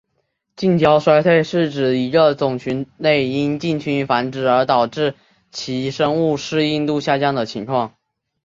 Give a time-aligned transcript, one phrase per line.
[0.55, 5.13] 近交衰退是指一个种群内因近亲繁殖而导致
[5.51, 7.93] 其生物适应度下降的情况。